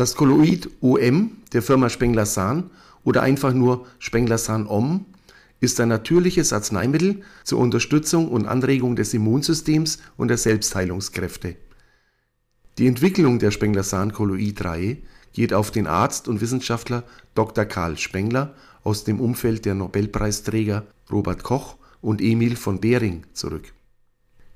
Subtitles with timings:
[0.00, 2.70] Das Kolloid OM der Firma Spengler-Sahn
[3.04, 5.04] oder einfach nur Spengler-Sahn-Om
[5.60, 11.56] ist ein natürliches Arzneimittel zur Unterstützung und Anregung des Immunsystems und der Selbstheilungskräfte.
[12.78, 14.96] Die Entwicklung der Spengler-Sahn-Kolloid-Reihe
[15.34, 17.04] geht auf den Arzt und Wissenschaftler
[17.34, 17.66] Dr.
[17.66, 23.74] Karl Spengler aus dem Umfeld der Nobelpreisträger Robert Koch und Emil von Behring zurück.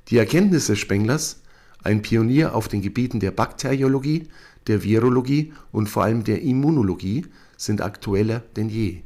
[0.09, 1.43] Die Erkenntnisse Spenglers,
[1.83, 4.29] ein Pionier auf den Gebieten der Bakteriologie,
[4.67, 9.03] der Virologie und vor allem der Immunologie, sind aktueller denn je.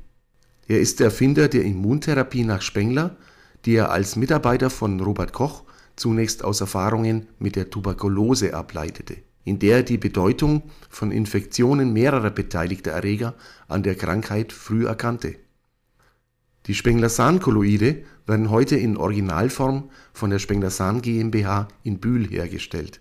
[0.67, 3.17] Er ist der Erfinder der Immuntherapie nach Spengler,
[3.65, 5.65] die er als Mitarbeiter von Robert Koch
[5.97, 12.31] zunächst aus Erfahrungen mit der Tuberkulose ableitete, in der er die Bedeutung von Infektionen mehrerer
[12.31, 13.35] beteiligter Erreger
[13.67, 15.37] an der Krankheit früh erkannte.
[16.67, 23.01] Die Spengler-Sahn-Kolloide werden heute in Originalform von der Spengler-Sahn GmbH in Bühl hergestellt.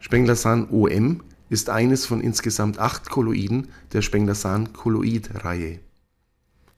[0.00, 5.80] Spengler-Sahn OM ist eines von insgesamt acht Kolloiden der Spengler-Sahn-Kolloid-Reihe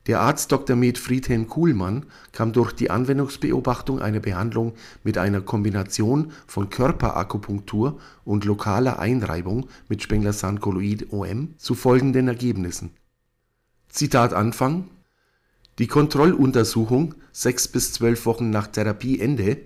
[0.07, 0.77] der Arzt Dr.
[0.77, 0.99] med.
[0.99, 4.73] Friedhelm Kuhlmann kam durch die Anwendungsbeobachtung einer Behandlung
[5.05, 12.91] mit einer Kombination von Körperakupunktur und lokaler Einreibung mit Spengler-Sahn-Kolloid-OM zu folgenden Ergebnissen:
[13.89, 14.89] Zitat Anfang:
[15.79, 19.59] Die Kontrolluntersuchung sechs bis zwölf Wochen nach Therapieende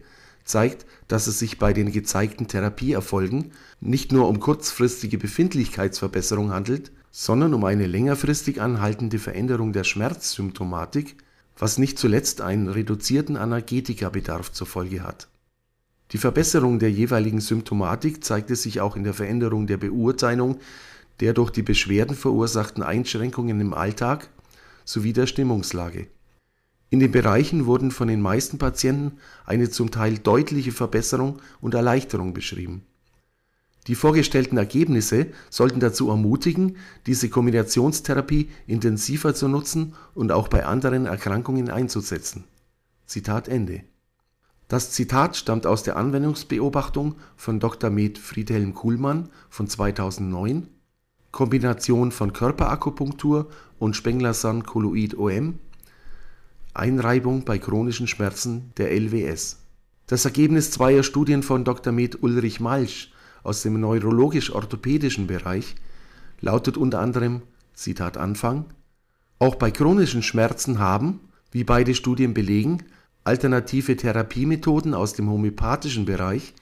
[0.45, 7.55] zeigt, dass es sich bei den gezeigten Therapieerfolgen nicht nur um kurzfristige Befindlichkeitsverbesserung handelt sondern
[7.55, 11.15] um eine längerfristig anhaltende Veränderung der Schmerzsymptomatik,
[11.57, 15.29] was nicht zuletzt einen reduzierten Analgetikabedarf zur Folge hat.
[16.11, 20.59] Die Verbesserung der jeweiligen Symptomatik zeigte sich auch in der Veränderung der Beurteilung
[21.21, 24.29] der durch die Beschwerden verursachten Einschränkungen im Alltag
[24.85, 26.09] sowie der Stimmungslage.
[26.91, 32.35] In den Bereichen wurden von den meisten Patienten eine zum Teil deutliche Verbesserung und Erleichterung
[32.35, 32.83] beschrieben
[33.87, 41.07] die vorgestellten Ergebnisse sollten dazu ermutigen, diese Kombinationstherapie intensiver zu nutzen und auch bei anderen
[41.07, 42.45] Erkrankungen einzusetzen.
[43.07, 43.83] Zitat Ende.
[44.69, 47.91] Das Zitat stammt aus der Anwendungsbeobachtung von Dr.
[47.91, 48.17] med.
[48.17, 50.69] Friedhelm Kuhlmann von 2009
[51.31, 55.59] Kombination von Körperakupunktur und Spengler-Sahn-Kolloid-OM
[56.75, 59.61] Einreibung bei chronischen Schmerzen der LWS.
[60.07, 61.93] Das Ergebnis zweier Studien von Dr.
[61.93, 62.23] med.
[62.23, 63.13] Ulrich Malsch
[63.43, 65.75] aus dem neurologisch-orthopädischen Bereich
[66.41, 67.43] lautet unter anderem
[67.73, 68.67] Zitat Anfang
[69.39, 71.21] Auch bei chronischen Schmerzen haben,
[71.51, 72.83] wie beide Studien belegen,
[73.23, 76.55] alternative Therapiemethoden aus dem homöopathischen Bereich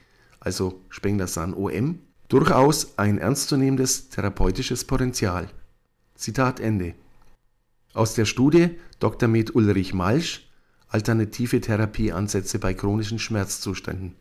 [0.43, 5.49] also Spengler-San-OM durchaus ein ernstzunehmendes therapeutisches Potenzial.
[6.15, 6.95] Zitat Ende.
[7.93, 9.29] Aus der Studie Dr.
[9.29, 9.53] med.
[9.53, 10.47] Ulrich Malsch
[10.87, 14.15] Alternative Therapieansätze bei chronischen Schmerzzuständen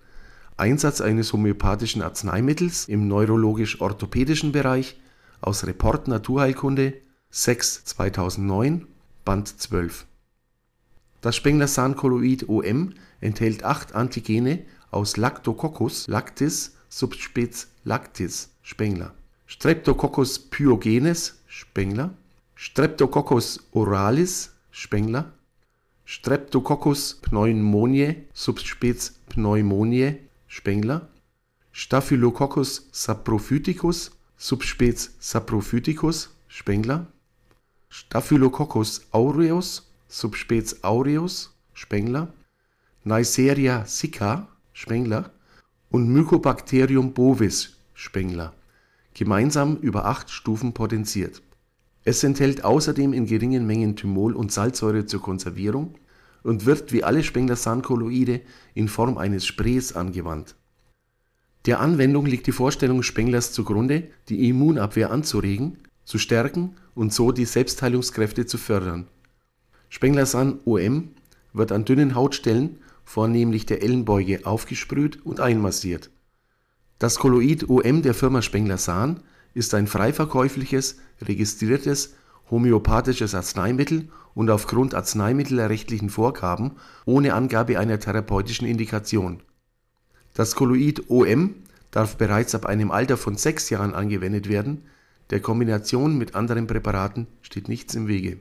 [0.58, 5.00] Einsatz eines homöopathischen Arzneimittels im neurologisch-orthopädischen Bereich
[5.40, 6.92] aus Report Naturheilkunde
[7.32, 8.82] 6/2009,
[9.24, 10.04] Band 12.
[11.22, 17.48] Das Spengler-Sahn-Kolloid OM enthält acht Antigene aus Lactococcus lactis subsp.
[17.84, 19.14] lactis Spengler,
[19.46, 22.12] Streptococcus pyogenes Spengler,
[22.64, 25.32] Streptococcus oralis Spengler,
[26.04, 28.84] Streptococcus pneumoniae subsp.
[29.30, 31.08] pneumoniae Spengler,
[31.72, 34.80] Staphylococcus saprophyticus subsp.
[35.18, 37.08] saprophyticus Spengler,
[37.88, 40.52] Staphylococcus aureus subsp.
[40.82, 42.28] aureus Spengler,
[43.02, 45.32] Neisseria sicca Spengler
[45.90, 48.54] und Mycobacterium bovis Spengler,
[49.14, 51.42] gemeinsam über acht Stufen potenziert.
[52.04, 55.94] Es enthält außerdem in geringen Mengen Thymol und Salzsäure zur Konservierung
[56.42, 58.40] und wird wie alle Spengler-Sahn-Kolloide
[58.74, 60.56] in Form eines Sprays angewandt.
[61.66, 67.44] Der Anwendung liegt die Vorstellung Spenglers zugrunde, die Immunabwehr anzuregen, zu stärken und so die
[67.44, 69.06] Selbstheilungskräfte zu fördern.
[69.88, 71.10] Spengler-Sahn OM
[71.52, 76.10] wird an dünnen Hautstellen, vornehmlich der Ellenbeuge, aufgesprüht und einmassiert.
[76.98, 79.20] Das Kolloid OM der Firma Spengler-Sahn
[79.54, 82.14] ist ein frei verkäufliches, registriertes
[82.50, 86.72] homöopathisches Arzneimittel und aufgrund arzneimittelrechtlichen Vorgaben
[87.04, 89.42] ohne Angabe einer therapeutischen Indikation.
[90.34, 91.54] Das Kolloid OM
[91.90, 94.84] darf bereits ab einem Alter von sechs Jahren angewendet werden,
[95.30, 98.38] der Kombination mit anderen Präparaten steht nichts im Wege